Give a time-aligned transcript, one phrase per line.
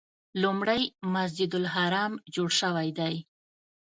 [0.41, 0.81] لومړی
[1.13, 3.15] مسجد الحرام جوړ شوی دی.